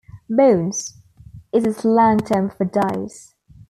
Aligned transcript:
"Bones" 0.27 0.95
is 1.53 1.63
a 1.63 1.73
slang 1.73 2.17
term 2.21 2.49
for 2.49 2.65
dice. 2.65 3.35